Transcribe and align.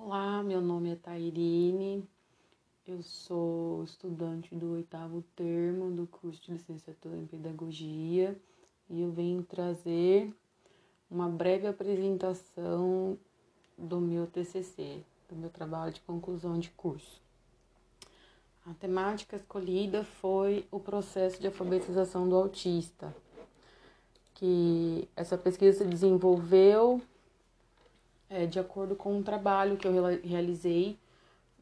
Olá, 0.00 0.42
meu 0.42 0.60
nome 0.60 0.92
é 0.92 0.96
Tairine, 0.96 2.08
eu 2.86 3.02
sou 3.02 3.82
estudante 3.82 4.54
do 4.54 4.72
oitavo 4.72 5.22
termo 5.34 5.90
do 5.90 6.06
curso 6.06 6.40
de 6.40 6.52
licenciatura 6.52 7.16
em 7.16 7.26
pedagogia 7.26 8.40
e 8.88 9.02
eu 9.02 9.10
venho 9.10 9.42
trazer 9.42 10.32
uma 11.10 11.28
breve 11.28 11.66
apresentação 11.66 13.18
do 13.76 14.00
meu 14.00 14.26
TCC, 14.26 15.02
do 15.28 15.36
meu 15.36 15.50
trabalho 15.50 15.92
de 15.92 16.00
conclusão 16.00 16.58
de 16.58 16.70
curso. 16.70 17.20
A 18.66 18.72
temática 18.74 19.36
escolhida 19.36 20.04
foi 20.04 20.64
o 20.70 20.78
processo 20.78 21.40
de 21.40 21.48
alfabetização 21.48 22.26
do 22.28 22.36
autista, 22.36 23.14
que 24.34 25.08
essa 25.16 25.36
pesquisa 25.36 25.78
se 25.78 25.84
desenvolveu 25.84 27.02
é, 28.30 28.46
de 28.46 28.58
acordo 28.58 28.94
com 28.94 29.16
um 29.16 29.22
trabalho 29.22 29.76
que 29.76 29.86
eu 29.86 29.92
realizei 30.22 30.98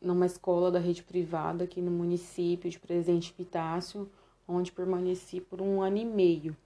numa 0.00 0.26
escola 0.26 0.70
da 0.70 0.78
rede 0.78 1.02
privada 1.02 1.64
aqui 1.64 1.80
no 1.80 1.90
município 1.90 2.70
de 2.70 2.78
Presidente 2.78 3.32
Pitácio, 3.32 4.10
onde 4.46 4.72
permaneci 4.72 5.40
por 5.40 5.60
um 5.60 5.80
ano 5.80 5.96
e 5.96 6.04
meio. 6.04 6.56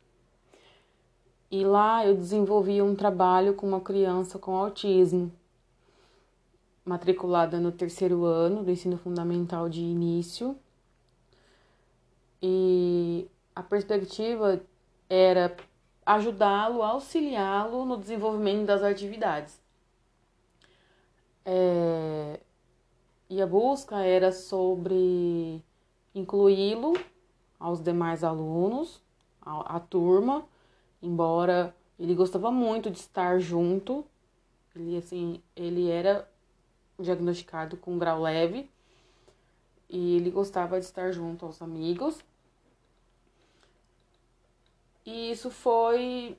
E 1.50 1.64
lá 1.64 2.06
eu 2.06 2.14
desenvolvi 2.14 2.80
um 2.80 2.94
trabalho 2.94 3.54
com 3.54 3.66
uma 3.66 3.80
criança 3.80 4.38
com 4.38 4.54
autismo, 4.54 5.32
matriculada 6.84 7.58
no 7.58 7.72
terceiro 7.72 8.24
ano 8.24 8.62
do 8.62 8.70
ensino 8.70 8.96
fundamental 8.96 9.68
de 9.68 9.80
início. 9.80 10.56
E 12.42 13.28
a 13.54 13.62
perspectiva 13.62 14.60
era 15.08 15.54
ajudá-lo, 16.06 16.82
auxiliá-lo 16.82 17.84
no 17.84 17.96
desenvolvimento 17.96 18.66
das 18.66 18.82
atividades. 18.82 19.59
É, 21.44 22.40
e 23.28 23.40
a 23.40 23.46
busca 23.46 24.02
era 24.04 24.32
sobre 24.32 25.62
incluí-lo 26.14 26.92
aos 27.58 27.82
demais 27.82 28.24
alunos, 28.24 29.02
a, 29.40 29.76
a, 29.76 29.80
turma, 29.80 30.46
embora 31.02 31.74
ele 31.98 32.14
gostava 32.14 32.50
muito 32.50 32.90
de 32.90 32.98
estar 32.98 33.38
junto, 33.38 34.04
ele 34.74 34.96
assim, 34.96 35.42
ele 35.54 35.90
era 35.90 36.28
diagnosticado 36.98 37.76
com 37.76 37.98
grau 37.98 38.22
leve 38.22 38.70
e 39.88 40.16
ele 40.16 40.30
gostava 40.30 40.78
de 40.78 40.86
estar 40.86 41.12
junto 41.12 41.44
aos 41.46 41.60
amigos. 41.60 42.18
E 45.04 45.30
isso 45.30 45.50
foi 45.50 46.38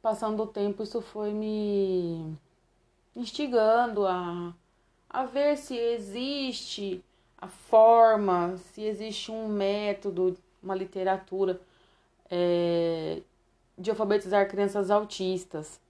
passando 0.00 0.42
o 0.42 0.46
tempo, 0.46 0.82
isso 0.82 1.00
foi 1.00 1.32
me 1.32 2.36
instigando 3.14 4.06
a, 4.06 4.54
a 5.08 5.24
ver 5.24 5.56
se 5.56 5.76
existe 5.76 7.04
a 7.38 7.48
forma, 7.48 8.56
se 8.56 8.82
existe 8.82 9.30
um 9.30 9.48
método, 9.48 10.36
uma 10.62 10.74
literatura 10.74 11.60
é, 12.30 13.20
de 13.76 13.90
alfabetizar 13.90 14.48
crianças 14.48 14.90
autistas, 14.90 15.80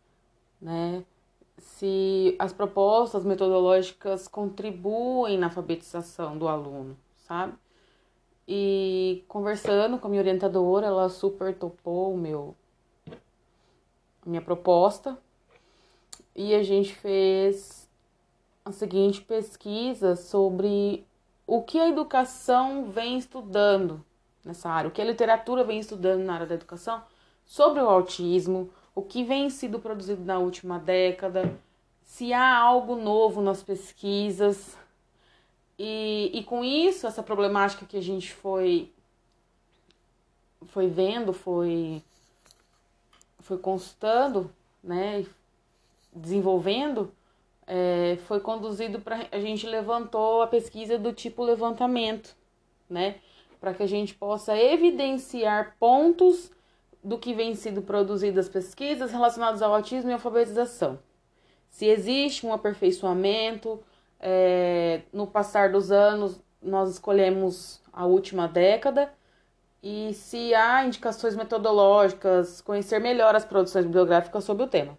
né? 0.60 1.04
Se 1.58 2.34
as 2.38 2.52
propostas 2.52 3.24
metodológicas 3.24 4.26
contribuem 4.26 5.38
na 5.38 5.46
alfabetização 5.46 6.36
do 6.36 6.48
aluno, 6.48 6.96
sabe? 7.28 7.52
E 8.48 9.22
conversando 9.28 9.98
com 9.98 10.06
a 10.08 10.10
minha 10.10 10.22
orientadora, 10.22 10.86
ela 10.86 11.08
super 11.08 11.54
topou 11.54 12.14
o 12.14 12.18
meu 12.18 12.56
minha 14.24 14.40
proposta 14.40 15.18
e 16.34 16.54
a 16.54 16.62
gente 16.62 16.94
fez 16.94 17.88
a 18.64 18.72
seguinte 18.72 19.20
pesquisa 19.20 20.16
sobre 20.16 21.06
o 21.46 21.62
que 21.62 21.78
a 21.78 21.88
educação 21.88 22.90
vem 22.90 23.18
estudando 23.18 24.04
nessa 24.44 24.70
área, 24.70 24.88
o 24.88 24.92
que 24.92 25.02
a 25.02 25.04
literatura 25.04 25.64
vem 25.64 25.78
estudando 25.78 26.22
na 26.22 26.34
área 26.34 26.46
da 26.46 26.54
educação 26.54 27.02
sobre 27.44 27.80
o 27.80 27.88
autismo, 27.88 28.70
o 28.94 29.02
que 29.02 29.24
vem 29.24 29.50
sido 29.50 29.78
produzido 29.78 30.24
na 30.24 30.38
última 30.38 30.78
década, 30.78 31.58
se 32.04 32.32
há 32.32 32.56
algo 32.56 32.96
novo 32.96 33.40
nas 33.40 33.62
pesquisas. 33.62 34.76
E, 35.78 36.30
e 36.32 36.44
com 36.44 36.64
isso, 36.64 37.06
essa 37.06 37.22
problemática 37.22 37.86
que 37.86 37.96
a 37.96 38.02
gente 38.02 38.32
foi, 38.32 38.92
foi 40.66 40.88
vendo, 40.88 41.32
foi, 41.32 42.02
foi 43.40 43.58
constando, 43.58 44.50
né, 44.82 45.24
desenvolvendo, 46.12 47.12
é, 47.66 48.18
foi 48.26 48.40
conduzido 48.40 49.00
para 49.00 49.26
a 49.30 49.38
gente 49.38 49.66
levantou 49.66 50.42
a 50.42 50.46
pesquisa 50.46 50.98
do 50.98 51.12
tipo 51.12 51.42
levantamento, 51.42 52.36
né? 52.88 53.16
Para 53.60 53.72
que 53.72 53.82
a 53.82 53.86
gente 53.86 54.14
possa 54.14 54.56
evidenciar 54.56 55.76
pontos 55.78 56.50
do 57.02 57.18
que 57.18 57.32
vem 57.32 57.54
sido 57.54 57.82
produzido 57.82 58.38
as 58.38 58.48
pesquisas 58.48 59.10
relacionadas 59.10 59.62
ao 59.62 59.74
autismo 59.74 60.10
e 60.10 60.12
alfabetização. 60.12 60.98
Se 61.68 61.86
existe 61.86 62.46
um 62.46 62.52
aperfeiçoamento, 62.52 63.82
é, 64.20 65.02
no 65.12 65.26
passar 65.26 65.72
dos 65.72 65.90
anos 65.90 66.40
nós 66.62 66.90
escolhemos 66.90 67.80
a 67.92 68.06
última 68.06 68.46
década 68.46 69.12
e 69.82 70.14
se 70.14 70.54
há 70.54 70.84
indicações 70.84 71.34
metodológicas, 71.34 72.60
conhecer 72.60 73.00
melhor 73.00 73.34
as 73.34 73.44
produções 73.44 73.84
bibliográficas 73.84 74.44
sobre 74.44 74.62
o 74.62 74.68
tema. 74.68 74.96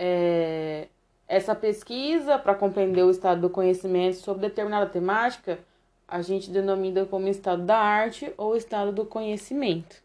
É, 0.00 0.86
essa 1.26 1.54
pesquisa, 1.54 2.38
para 2.38 2.54
compreender 2.54 3.02
o 3.02 3.10
estado 3.10 3.40
do 3.40 3.50
conhecimento 3.50 4.16
sobre 4.16 4.48
determinada 4.48 4.86
temática, 4.88 5.58
a 6.06 6.22
gente 6.22 6.50
denomina 6.50 7.04
como 7.04 7.28
estado 7.28 7.64
da 7.64 7.76
arte 7.76 8.32
ou 8.38 8.56
estado 8.56 8.92
do 8.92 9.04
conhecimento, 9.04 10.02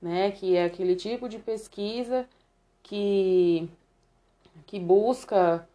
né? 0.00 0.32
Que 0.32 0.56
é 0.56 0.64
aquele 0.64 0.96
tipo 0.96 1.28
de 1.28 1.38
pesquisa 1.38 2.26
que, 2.82 3.68
que 4.66 4.80
busca 4.80 5.68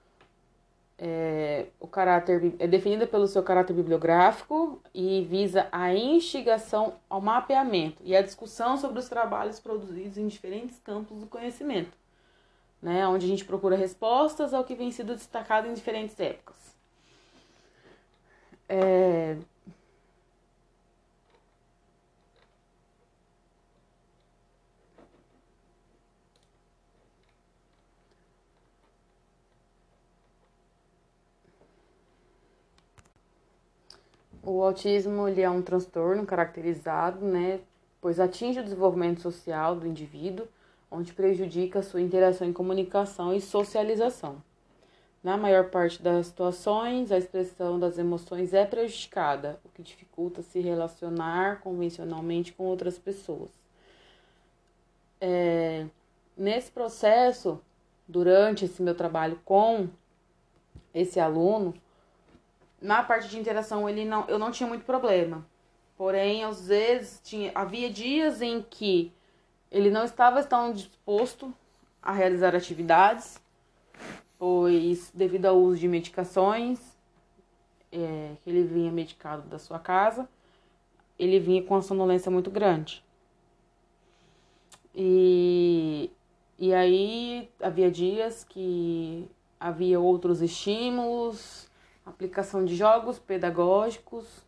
é, 0.97 1.67
o 1.79 1.87
caráter 1.87 2.55
é 2.59 2.67
definida 2.67 3.05
pelo 3.05 3.27
seu 3.27 3.43
caráter 3.43 3.73
bibliográfico 3.73 4.81
e 4.93 5.21
visa 5.21 5.67
a 5.71 5.93
instigação 5.93 6.95
ao 7.07 7.21
mapeamento 7.21 8.01
e 8.03 8.15
a 8.15 8.21
discussão 8.21 8.75
sobre 8.75 8.99
os 8.99 9.07
trabalhos 9.07 9.59
produzidos 9.59 10.17
em 10.17 10.27
diferentes 10.27 10.79
campos 10.79 11.19
do 11.19 11.27
conhecimento 11.27 11.91
né, 12.81 13.07
onde 13.07 13.25
a 13.25 13.29
gente 13.29 13.45
procura 13.45 13.75
respostas 13.75 14.53
ao 14.53 14.63
que 14.63 14.75
vem 14.75 14.91
sido 14.91 15.15
destacado 15.15 15.67
em 15.67 15.73
diferentes 15.73 16.19
épocas. 16.19 16.55
É... 18.69 19.37
O 34.43 34.63
autismo 34.63 35.27
ele 35.27 35.41
é 35.41 35.49
um 35.49 35.61
transtorno 35.61 36.25
caracterizado, 36.25 37.25
né, 37.25 37.59
pois 37.99 38.17
atinge 38.17 38.61
o 38.61 38.63
desenvolvimento 38.63 39.19
social 39.21 39.75
do 39.75 39.85
indivíduo 39.85 40.47
onde 40.89 41.13
prejudica 41.13 41.81
sua 41.81 42.01
interação 42.01 42.47
em 42.47 42.53
comunicação 42.53 43.33
e 43.33 43.41
socialização. 43.41 44.41
Na 45.23 45.35
maior 45.35 45.69
parte 45.69 46.01
das 46.01 46.27
situações, 46.27 47.11
a 47.11 47.17
expressão 47.17 47.79
das 47.79 47.97
emoções 47.97 48.53
é 48.53 48.65
prejudicada, 48.65 49.59
o 49.65 49.69
que 49.69 49.81
dificulta 49.81 50.41
se 50.41 50.59
relacionar 50.59 51.59
convencionalmente 51.59 52.53
com 52.53 52.63
outras 52.63 52.97
pessoas. 52.97 53.49
É, 55.19 55.85
nesse 56.37 56.71
processo, 56.71 57.59
durante 58.07 58.65
esse 58.65 58.81
meu 58.81 58.95
trabalho 58.95 59.39
com 59.43 59.89
esse 60.93 61.19
aluno, 61.19 61.73
na 62.81 63.03
parte 63.03 63.27
de 63.27 63.37
interação 63.37 63.89
ele 63.89 64.05
não, 64.05 64.25
eu 64.27 64.39
não 64.39 64.51
tinha 64.51 64.69
muito 64.69 64.85
problema. 64.85 65.45
Porém, 65.97 66.43
às 66.43 66.67
vezes 66.67 67.19
tinha, 67.23 67.51
havia 67.55 67.89
dias 67.89 68.41
em 68.41 68.61
que 68.61 69.11
ele 69.71 69.89
não 69.89 70.03
estava 70.03 70.43
tão 70.43 70.71
disposto 70.71 71.53
a 72.01 72.11
realizar 72.11 72.55
atividades, 72.55 73.41
pois 74.37 75.11
devido 75.13 75.45
ao 75.45 75.57
uso 75.57 75.79
de 75.79 75.87
medicações, 75.87 76.79
é, 77.91 78.33
que 78.41 78.49
ele 78.49 78.63
vinha 78.63 78.91
medicado 78.91 79.43
da 79.47 79.59
sua 79.59 79.79
casa, 79.79 80.27
ele 81.17 81.39
vinha 81.39 81.63
com 81.63 81.73
uma 81.73 81.81
sonolência 81.81 82.31
muito 82.31 82.51
grande. 82.51 83.03
E, 84.93 86.09
e 86.57 86.73
aí 86.73 87.49
havia 87.61 87.91
dias 87.91 88.43
que 88.43 89.29
havia 89.59 89.99
outros 89.99 90.41
estímulos, 90.41 91.69
aplicação 92.05 92.63
de 92.63 92.75
jogos 92.75 93.19
pedagógicos, 93.19 94.45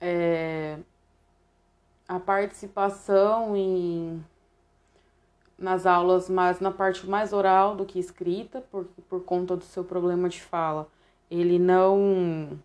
é, 0.00 0.78
a 2.10 2.18
participação 2.18 3.56
em, 3.56 4.20
nas 5.56 5.86
aulas, 5.86 6.28
mas 6.28 6.58
na 6.58 6.72
parte 6.72 7.06
mais 7.06 7.32
oral 7.32 7.76
do 7.76 7.86
que 7.86 8.00
escrita, 8.00 8.60
por, 8.62 8.84
por 9.08 9.22
conta 9.22 9.56
do 9.56 9.62
seu 9.62 9.84
problema 9.84 10.28
de 10.28 10.42
fala. 10.42 10.88
Ele 11.30 11.56
não 11.56 12.58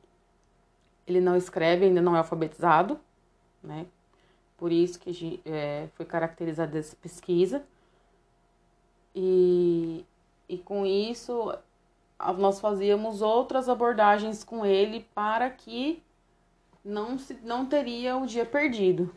ele 1.05 1.21
não 1.21 1.37
escreve, 1.37 1.85
ainda 1.85 2.01
não 2.01 2.15
é 2.15 2.17
alfabetizado, 2.17 2.99
né? 3.63 3.85
Por 4.57 4.71
isso 4.71 4.99
que 4.99 5.39
é, 5.45 5.89
foi 5.93 6.07
caracterizada 6.07 6.79
essa 6.79 6.95
pesquisa. 6.95 7.63
E, 9.13 10.03
e 10.49 10.57
com 10.57 10.87
isso 10.87 11.55
nós 12.39 12.59
fazíamos 12.59 13.21
outras 13.21 13.69
abordagens 13.69 14.43
com 14.43 14.65
ele 14.65 15.07
para 15.13 15.51
que 15.51 16.01
não, 16.83 17.19
se, 17.19 17.35
não 17.43 17.67
teria 17.67 18.17
o 18.17 18.25
dia 18.25 18.43
perdido. 18.43 19.13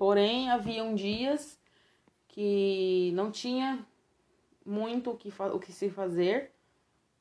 Porém, 0.00 0.48
haviam 0.48 0.94
dias 0.94 1.60
que 2.26 3.12
não 3.14 3.30
tinha 3.30 3.86
muito 4.64 5.10
o 5.10 5.14
que, 5.14 5.30
o 5.52 5.58
que 5.58 5.70
se 5.70 5.90
fazer, 5.90 6.52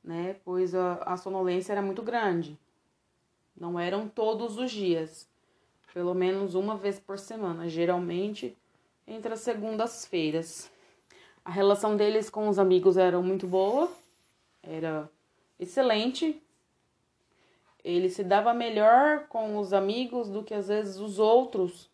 né? 0.01 0.37
Pois 0.45 0.73
a, 0.73 0.93
a 1.03 1.17
sonolência 1.17 1.73
era 1.73 1.81
muito 1.81 2.01
grande. 2.01 2.57
Não 3.53 3.77
eram 3.77 4.07
todos 4.07 4.57
os 4.57 4.71
dias, 4.71 5.29
pelo 5.93 6.13
menos 6.13 6.55
uma 6.55 6.77
vez 6.77 6.97
por 7.01 7.19
semana, 7.19 7.67
geralmente 7.67 8.57
entre 9.05 9.33
as 9.33 9.41
segundas-feiras. 9.41 10.71
A 11.43 11.51
relação 11.51 11.97
deles 11.97 12.29
com 12.29 12.47
os 12.47 12.57
amigos 12.57 12.95
era 12.95 13.19
muito 13.19 13.45
boa, 13.45 13.91
era 14.63 15.11
excelente. 15.59 16.41
Ele 17.83 18.09
se 18.09 18.23
dava 18.23 18.53
melhor 18.53 19.27
com 19.27 19.57
os 19.57 19.73
amigos 19.73 20.29
do 20.29 20.45
que 20.45 20.53
às 20.53 20.69
vezes 20.69 20.95
os 20.95 21.19
outros 21.19 21.88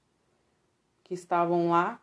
que 1.05 1.13
estavam 1.13 1.69
lá. 1.69 2.01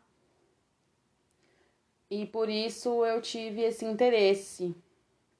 E 2.09 2.25
por 2.25 2.49
isso 2.49 3.05
eu 3.05 3.21
tive 3.21 3.61
esse 3.61 3.85
interesse, 3.85 4.75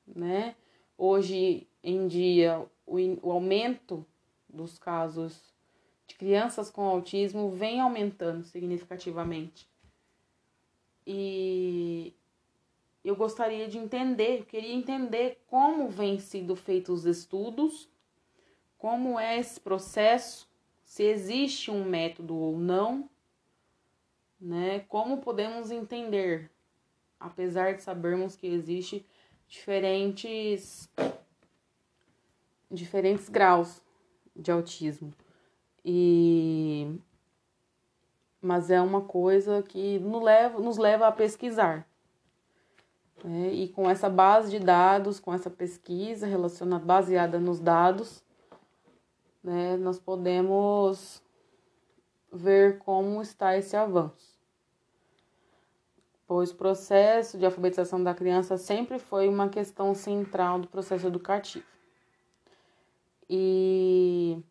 né? 0.05 0.55
Hoje 0.97 1.67
em 1.83 2.07
dia, 2.07 2.63
o, 2.85 2.97
o 3.27 3.31
aumento 3.31 4.05
dos 4.47 4.77
casos 4.77 5.41
de 6.05 6.15
crianças 6.15 6.69
com 6.69 6.83
autismo 6.83 7.51
vem 7.51 7.79
aumentando 7.79 8.43
significativamente. 8.43 9.67
E 11.07 12.13
eu 13.03 13.15
gostaria 13.15 13.67
de 13.67 13.77
entender, 13.77 14.39
eu 14.39 14.45
queria 14.45 14.73
entender 14.73 15.41
como 15.47 15.89
vem 15.89 16.19
sido 16.19 16.55
feitos 16.55 17.01
os 17.01 17.05
estudos, 17.05 17.89
como 18.77 19.19
é 19.19 19.39
esse 19.39 19.59
processo, 19.59 20.49
se 20.83 21.03
existe 21.03 21.71
um 21.71 21.85
método 21.85 22.35
ou 22.35 22.57
não, 22.57 23.09
né? 24.43 24.81
Como 24.89 25.21
podemos 25.21 25.71
entender 25.71 26.51
apesar 27.23 27.73
de 27.73 27.81
sabermos 27.81 28.35
que 28.35 28.45
existe 28.45 29.05
diferentes 29.47 30.89
diferentes 32.69 33.29
graus 33.29 33.81
de 34.35 34.51
autismo. 34.51 35.13
E 35.85 36.99
mas 38.41 38.69
é 38.69 38.81
uma 38.81 38.99
coisa 38.99 39.63
que 39.63 39.99
nos 39.99 40.21
leva, 40.21 40.59
nos 40.59 40.77
leva 40.77 41.07
a 41.07 41.11
pesquisar. 41.13 41.87
Né? 43.23 43.53
E 43.53 43.69
com 43.69 43.89
essa 43.89 44.09
base 44.09 44.51
de 44.51 44.59
dados, 44.59 45.17
com 45.17 45.33
essa 45.33 45.49
pesquisa 45.49 46.27
relacionada, 46.27 46.83
baseada 46.83 47.39
nos 47.39 47.61
dados, 47.61 48.21
né, 49.41 49.77
nós 49.77 49.97
podemos 49.97 51.23
ver 52.33 52.79
como 52.79 53.21
está 53.21 53.57
esse 53.57 53.77
avanço 53.77 54.32
pois 56.33 56.49
o 56.49 56.55
processo 56.55 57.37
de 57.37 57.45
alfabetização 57.45 58.03
da 58.03 58.11
criança 58.11 58.57
sempre 58.57 58.97
foi 58.97 59.29
uma 59.29 59.49
questão 59.49 59.93
central 59.93 60.59
do 60.59 60.67
processo 60.67 61.05
educativo. 61.05 61.63
E 63.29 64.41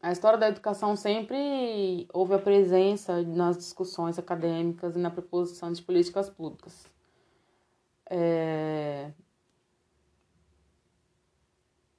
a 0.00 0.12
história 0.12 0.38
da 0.38 0.46
educação 0.48 0.94
sempre 0.94 2.06
houve 2.12 2.34
a 2.34 2.38
presença 2.38 3.20
nas 3.22 3.58
discussões 3.58 4.16
acadêmicas 4.16 4.94
e 4.94 5.00
na 5.00 5.10
proposição 5.10 5.72
de 5.72 5.82
políticas 5.82 6.30
públicas. 6.30 6.86
É... 8.08 9.10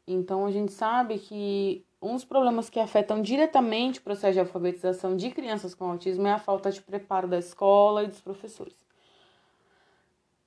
Então 0.08 0.46
a 0.46 0.52
gente 0.52 0.72
sabe 0.72 1.20
que 1.20 1.85
um 2.02 2.14
dos 2.14 2.26
problemas 2.26 2.70
que 2.70 2.80
afetam 2.80 3.22
diretamente 3.22 4.00
o 4.00 4.04
processo 4.04 4.34
de 4.34 4.40
alfabetização 4.40 5.16
de 5.16 5.32
crianças 5.32 5.74
com 5.74 5.90
autismo 5.90 6.28
é 6.28 6.32
a 6.32 6.40
falta 6.40 6.72
de 6.72 6.82
preparo 6.82 7.28
da 7.28 7.40
escola 7.40 8.04
e 8.04 8.08
dos 8.08 8.22
professores. 8.22 8.76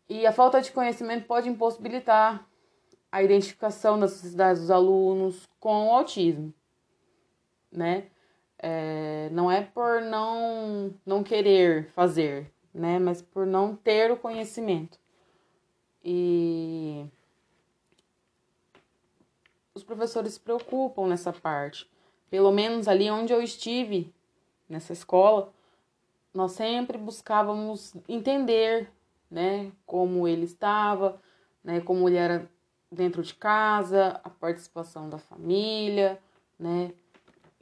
E 0.09 0.27
a 0.27 0.33
falta 0.33 0.61
de 0.61 0.73
conhecimento 0.73 1.27
pode 1.27 1.49
impossibilitar 1.49 2.47
a 3.11 3.23
identificação 3.23 3.99
das 3.99 4.13
necessidades 4.13 4.63
dos 4.63 4.71
alunos 4.71 5.47
com 5.59 5.89
o 5.89 5.91
autismo, 5.93 6.53
né? 7.71 8.07
É, 8.59 9.29
não 9.31 9.51
é 9.51 9.63
por 9.63 10.01
não, 10.03 10.95
não 11.07 11.23
querer 11.23 11.91
fazer, 11.91 12.53
né? 12.73 12.99
Mas 12.99 13.23
por 13.23 13.47
não 13.47 13.77
ter 13.77 14.11
o 14.11 14.17
conhecimento. 14.17 14.99
E 16.03 17.07
os 19.79 19.85
professores 19.85 20.35
se 20.35 20.41
preocupam 20.41 21.07
nessa 21.07 21.33
parte. 21.33 21.89
Pelo 22.29 22.53
menos 22.53 22.89
ali 22.89 23.11
onde 23.11 23.33
eu 23.33 23.41
estive, 23.41 24.13
nessa 24.69 24.93
escola, 24.93 25.53
nós 26.35 26.53
sempre 26.53 26.99
buscávamos 26.99 27.95
entender, 28.09 28.91
né, 29.31 29.73
como 29.87 30.29
ele 30.29 30.45
estava, 30.45 31.21
né, 31.65 31.81
como 31.81 32.09
ele 32.09 32.17
era 32.17 32.51
dentro 32.91 33.23
de 33.23 33.35
casa, 33.35 34.21
a 34.23 34.31
participação 34.31 35.09
da 35.09 35.19
família, 35.19 36.19
né, 36.59 36.93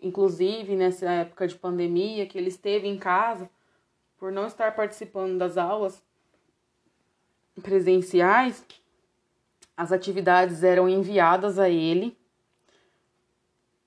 inclusive 0.02 0.74
nessa 0.74 1.10
época 1.10 1.46
de 1.46 1.54
pandemia 1.54 2.26
que 2.26 2.36
ele 2.36 2.48
esteve 2.48 2.88
em 2.88 2.98
casa, 2.98 3.48
por 4.18 4.32
não 4.32 4.46
estar 4.46 4.74
participando 4.74 5.38
das 5.38 5.56
aulas 5.56 6.02
presenciais, 7.62 8.64
as 9.76 9.92
atividades 9.92 10.62
eram 10.62 10.88
enviadas 10.88 11.58
a 11.58 11.68
ele 11.68 12.16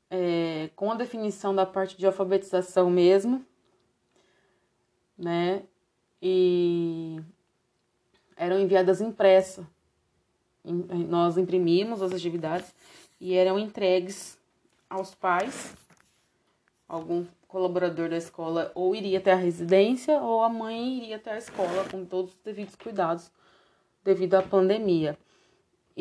é, 0.09 0.69
com 0.75 0.91
a 0.91 0.95
definição 0.95 1.53
da 1.53 1.65
parte 1.65 1.97
de 1.97 2.06
alfabetização 2.06 2.89
mesmo, 2.89 3.45
né? 5.18 5.63
E 6.21 7.19
eram 8.36 8.59
enviadas 8.59 9.01
impressa. 9.01 9.68
Nós 10.63 11.37
imprimimos 11.37 12.02
as 12.02 12.11
atividades 12.11 12.73
e 13.19 13.33
eram 13.33 13.57
entregues 13.57 14.37
aos 14.90 15.16
pais. 15.16 15.75
Algum 16.87 17.25
colaborador 17.47 18.09
da 18.09 18.18
escola 18.18 18.71
ou 18.75 18.95
iria 18.95 19.19
até 19.19 19.31
a 19.31 19.35
residência 19.35 20.19
ou 20.21 20.44
a 20.44 20.49
mãe 20.49 20.97
iria 20.97 21.16
até 21.16 21.33
a 21.33 21.37
escola 21.37 21.87
com 21.90 22.06
todos 22.06 22.33
os 22.33 22.40
devidos 22.42 22.75
cuidados 22.75 23.31
devido 24.04 24.35
à 24.35 24.42
pandemia. 24.42 25.18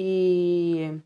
E, 0.01 0.97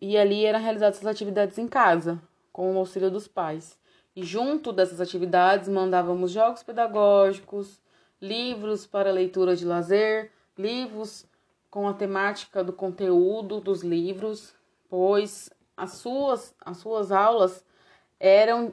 e 0.00 0.16
ali 0.16 0.46
eram 0.46 0.58
realizadas 0.58 1.00
as 1.00 1.06
atividades 1.06 1.58
em 1.58 1.68
casa, 1.68 2.18
com 2.50 2.74
o 2.74 2.78
auxílio 2.78 3.10
dos 3.10 3.28
pais. 3.28 3.78
E 4.16 4.22
junto 4.22 4.72
dessas 4.72 5.02
atividades 5.02 5.68
mandávamos 5.68 6.30
jogos 6.30 6.62
pedagógicos, 6.62 7.82
livros 8.22 8.86
para 8.86 9.12
leitura 9.12 9.54
de 9.54 9.66
lazer, 9.66 10.32
livros 10.56 11.26
com 11.70 11.86
a 11.86 11.92
temática 11.92 12.64
do 12.64 12.72
conteúdo 12.72 13.60
dos 13.60 13.82
livros, 13.82 14.54
pois 14.88 15.50
as 15.76 15.92
suas, 15.92 16.54
as 16.64 16.78
suas 16.78 17.12
aulas 17.12 17.62
eram 18.18 18.72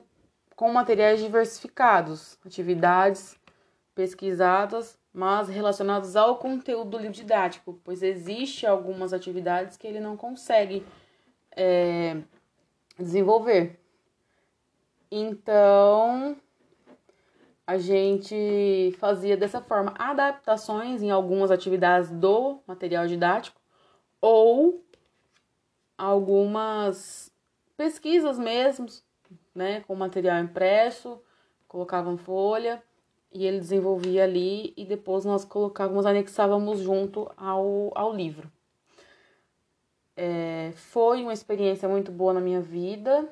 com 0.56 0.72
materiais 0.72 1.20
diversificados, 1.20 2.40
atividades 2.46 3.36
pesquisadas 3.94 4.98
mas 5.14 5.50
relacionados 5.50 6.16
ao 6.16 6.38
conteúdo 6.38 6.92
do 6.92 6.98
livro 6.98 7.14
didático, 7.14 7.80
pois 7.84 8.02
existe 8.02 8.66
algumas 8.66 9.14
atividades 9.14 9.76
que 9.76 9.86
ele 9.86 10.00
não 10.00 10.16
consegue 10.16 10.86
é, 11.52 12.22
desenvolver. 12.98 13.80
Então, 15.12 16.38
a 17.68 17.78
gente 17.78 18.96
fazia 18.98 19.36
dessa 19.36 19.62
forma 19.62 19.94
adaptações 19.98 21.04
em 21.04 21.12
algumas 21.12 21.52
atividades 21.52 22.10
do 22.10 22.60
material 22.66 23.06
didático 23.08 23.60
ou 24.22 24.86
algumas 25.98 27.34
pesquisas 27.76 28.40
mesmo, 28.40 28.86
né, 29.54 29.82
com 29.82 29.96
material 29.96 30.40
impresso, 30.40 31.22
colocavam 31.68 32.18
folha 32.18 32.82
e 33.32 33.46
ele 33.46 33.60
desenvolvia 33.60 34.24
ali 34.24 34.74
e 34.76 34.84
depois 34.86 35.24
nós 35.24 35.46
colocávamos, 35.46 36.06
anexávamos 36.06 36.80
junto 36.80 37.32
ao, 37.38 37.92
ao 37.96 38.14
livro. 38.14 38.52
É, 40.16 40.72
foi 40.76 41.24
uma 41.24 41.34
experiência 41.34 41.88
muito 41.88 42.12
boa 42.12 42.34
na 42.34 42.42
minha 42.42 42.62
vida, 42.62 43.28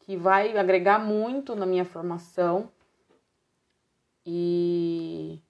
que 0.00 0.16
vai 0.16 0.56
agregar 0.56 0.98
muito 0.98 1.56
na 1.56 1.66
minha 1.66 1.84
formação. 1.84 2.70
E 4.24 5.40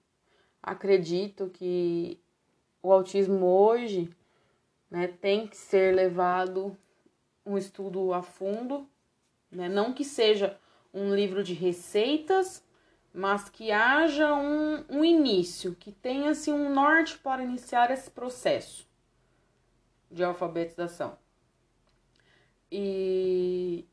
acredito 0.61 1.49
que 1.49 2.19
o 2.81 2.91
autismo 2.91 3.45
hoje 3.45 4.09
né, 4.89 5.07
tem 5.07 5.47
que 5.47 5.55
ser 5.55 5.93
levado 5.93 6.75
um 7.45 7.57
estudo 7.57 8.13
a 8.13 8.21
fundo, 8.21 8.87
né? 9.51 9.69
não 9.69 9.93
que 9.93 10.03
seja 10.03 10.59
um 10.93 11.13
livro 11.13 11.43
de 11.43 11.53
receitas, 11.53 12.63
mas 13.13 13.49
que 13.49 13.71
haja 13.71 14.33
um, 14.33 14.85
um 14.89 15.03
início, 15.03 15.75
que 15.75 15.91
tenha 15.91 16.31
assim, 16.31 16.51
um 16.53 16.73
norte 16.73 17.17
para 17.17 17.43
iniciar 17.43 17.91
esse 17.91 18.09
processo 18.09 18.87
de 20.09 20.23
alfabetização. 20.23 21.17
E, 22.71 23.85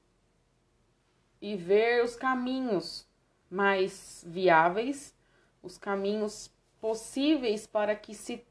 e 1.40 1.56
ver 1.56 2.04
os 2.04 2.14
caminhos 2.14 3.06
mais 3.50 4.24
viáveis, 4.26 5.14
os 5.62 5.76
caminhos 5.76 6.50
possíveis 6.80 7.66
para 7.66 7.96
que 7.96 8.14
se 8.14 8.44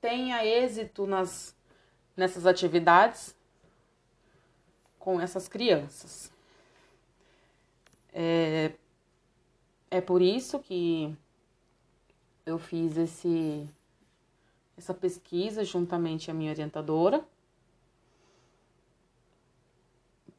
tenha 0.00 0.44
êxito 0.44 1.06
nas, 1.06 1.54
nessas 2.16 2.46
atividades 2.46 3.36
com 4.98 5.20
essas 5.20 5.48
crianças. 5.48 6.32
É, 8.12 8.72
é 9.94 10.00
por 10.00 10.20
isso 10.20 10.58
que 10.58 11.16
eu 12.44 12.58
fiz 12.58 12.96
esse, 12.96 13.64
essa 14.76 14.92
pesquisa 14.92 15.64
juntamente 15.64 16.32
à 16.32 16.34
minha 16.34 16.50
orientadora, 16.50 17.24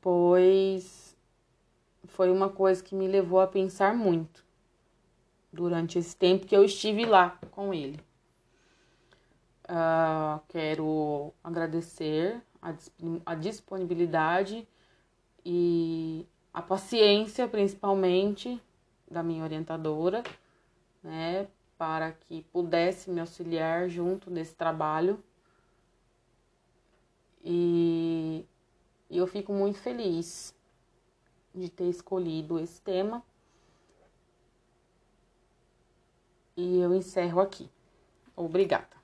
pois 0.01 1.15
foi 2.03 2.29
uma 2.29 2.49
coisa 2.49 2.83
que 2.83 2.93
me 2.93 3.07
levou 3.07 3.39
a 3.39 3.47
pensar 3.47 3.95
muito 3.95 4.43
durante 5.53 5.97
esse 5.97 6.13
tempo 6.17 6.45
que 6.45 6.55
eu 6.55 6.65
estive 6.65 7.05
lá 7.05 7.39
com 7.51 7.73
ele. 7.73 8.01
Uh, 9.69 10.37
quero 10.49 11.33
agradecer 11.41 12.41
a, 12.61 12.73
a 13.25 13.35
disponibilidade 13.35 14.67
e 15.45 16.27
a 16.53 16.61
paciência, 16.61 17.47
principalmente, 17.47 18.61
da 19.09 19.21
minha 19.23 19.43
orientadora, 19.43 20.23
né, 21.03 21.47
para 21.77 22.11
que 22.11 22.43
pudesse 22.51 23.09
me 23.09 23.19
auxiliar 23.19 23.89
junto 23.89 24.31
nesse 24.31 24.55
trabalho. 24.55 25.23
E 27.43 28.45
eu 29.09 29.27
fico 29.27 29.53
muito 29.53 29.77
feliz 29.77 30.55
de 31.53 31.69
ter 31.69 31.89
escolhido 31.89 32.59
esse 32.59 32.81
tema. 32.81 33.23
E 36.57 36.79
eu 36.79 36.93
encerro 36.95 37.39
aqui. 37.39 37.69
Obrigada. 38.35 38.94